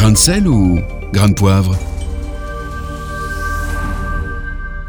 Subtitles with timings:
[0.00, 0.80] Grain de sel ou
[1.12, 1.78] grain de poivre?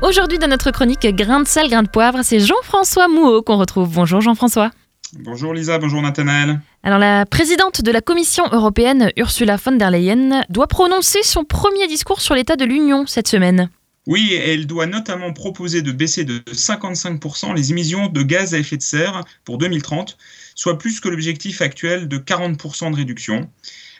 [0.01, 3.89] Aujourd'hui, dans notre chronique Grain de sel, grain de poivre, c'est Jean-François Mouot qu'on retrouve.
[3.89, 4.71] Bonjour Jean-François.
[5.19, 6.61] Bonjour Lisa, bonjour Nathanaël.
[6.83, 11.87] Alors la présidente de la Commission européenne, Ursula von der Leyen, doit prononcer son premier
[11.87, 13.69] discours sur l'état de l'Union cette semaine.
[14.07, 18.77] Oui, elle doit notamment proposer de baisser de 55% les émissions de gaz à effet
[18.77, 20.17] de serre pour 2030,
[20.55, 23.49] soit plus que l'objectif actuel de 40% de réduction,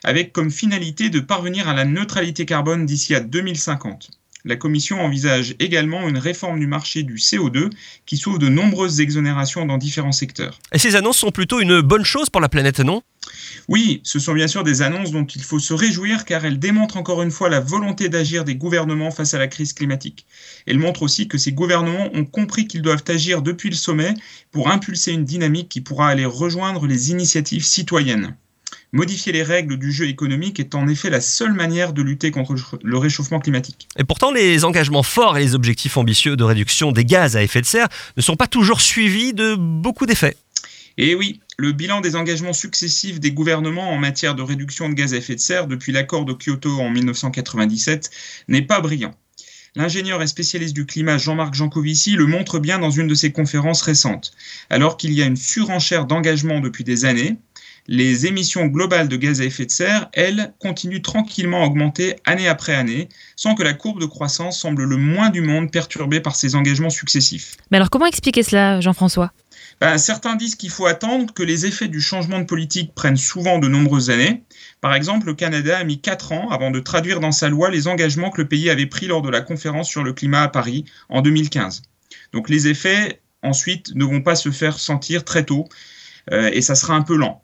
[0.04, 4.12] avec comme finalité de parvenir à la neutralité carbone d'ici à 2050.
[4.44, 7.70] La Commission envisage également une réforme du marché du CO2
[8.08, 10.58] qui s'ouvre de nombreuses exonérations dans différents secteurs.
[10.72, 13.04] Et ces annonces sont plutôt une bonne chose pour la planète, non?
[13.68, 16.98] Oui, ce sont bien sûr des annonces dont il faut se réjouir car elles démontrent
[16.98, 20.26] encore une fois la volonté d'agir des gouvernements face à la crise climatique.
[20.66, 24.16] Elles montrent aussi que ces gouvernements ont compris qu'ils doivent agir depuis le sommet
[24.50, 28.36] pour impulser une dynamique qui pourra aller rejoindre les initiatives citoyennes.
[28.94, 32.56] Modifier les règles du jeu économique est en effet la seule manière de lutter contre
[32.84, 33.88] le réchauffement climatique.
[33.98, 37.62] Et pourtant, les engagements forts et les objectifs ambitieux de réduction des gaz à effet
[37.62, 40.36] de serre ne sont pas toujours suivis de beaucoup d'effets.
[40.98, 45.14] Et oui, le bilan des engagements successifs des gouvernements en matière de réduction de gaz
[45.14, 48.10] à effet de serre depuis l'accord de Kyoto en 1997
[48.50, 49.16] n'est pas brillant.
[49.78, 53.84] L'ingénieur et spécialiste du climat Jean-Marc Jancovici le montre bien dans une de ses conférences
[53.84, 54.34] récentes.
[54.70, 57.38] Alors qu'il y a une surenchère d'engagement depuis des années,
[57.92, 62.48] les émissions globales de gaz à effet de serre, elles, continuent tranquillement à augmenter année
[62.48, 66.38] après année, sans que la courbe de croissance semble le moins du monde perturbée par
[66.38, 67.58] ces engagements successifs.
[67.70, 69.34] Mais alors comment expliquer cela, Jean-François?
[69.82, 73.60] Ben, certains disent qu'il faut attendre que les effets du changement de politique prennent souvent
[73.60, 74.42] de nombreuses années.
[74.80, 77.90] Par exemple, le Canada a mis 4 ans avant de traduire dans sa loi les
[77.90, 80.86] engagements que le pays avait pris lors de la conférence sur le climat à Paris
[81.10, 81.82] en 2015.
[82.32, 85.68] Donc les effets, ensuite, ne vont pas se faire sentir très tôt
[86.32, 87.44] euh, et ça sera un peu lent.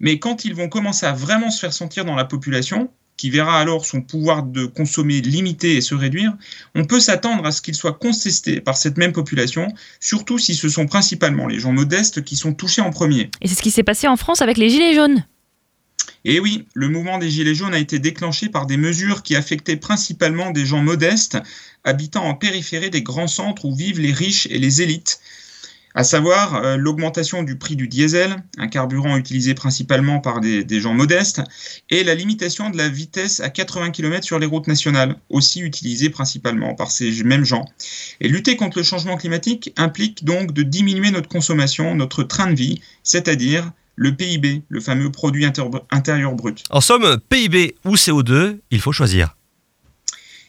[0.00, 3.60] Mais quand ils vont commencer à vraiment se faire sentir dans la population, qui verra
[3.60, 6.34] alors son pouvoir de consommer limité et se réduire,
[6.74, 9.66] on peut s'attendre à ce qu'il soit contesté par cette même population,
[10.00, 13.30] surtout si ce sont principalement les gens modestes qui sont touchés en premier.
[13.42, 15.24] Et c'est ce qui s'est passé en France avec les Gilets jaunes.
[16.24, 19.76] Et oui, le mouvement des Gilets jaunes a été déclenché par des mesures qui affectaient
[19.76, 21.38] principalement des gens modestes,
[21.84, 25.20] habitant en périphérie des grands centres où vivent les riches et les élites,
[25.98, 30.94] à savoir euh, l'augmentation du prix du diesel, un carburant utilisé principalement par des, gens
[30.94, 31.42] modestes,
[31.90, 36.08] et la limitation de la vitesse à 80 km sur les routes nationales, aussi utilisée
[36.08, 37.64] principalement par ces mêmes gens.
[38.20, 42.54] Et lutter contre le changement climatique implique donc de diminuer notre consommation, notre train de
[42.54, 45.46] vie, c'est-à-dire le PIB, le fameux produit
[45.90, 46.62] intérieur brut.
[46.70, 49.34] En somme, PIB ou CO2, il faut choisir.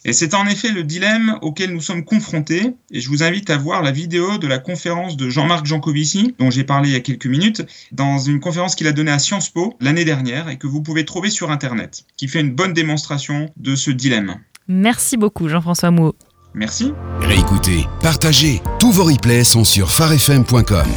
[0.06, 3.58] Et c'est en effet le dilemme auquel nous sommes confrontés, et je vous invite à
[3.58, 7.02] voir la vidéo de la conférence de Jean-Marc Jancovici, dont j'ai parlé il y a
[7.02, 10.68] quelques minutes, dans une conférence qu'il a donnée à Sciences Po l'année dernière, et que
[10.68, 14.36] vous pouvez trouver sur Internet, qui fait une bonne démonstration de ce dilemme.
[14.68, 16.16] Merci beaucoup Jean-François Mouot.
[16.54, 16.94] Merci.
[17.22, 20.88] Réécoutez, partagez, tous vos replays sont sur farfm.com.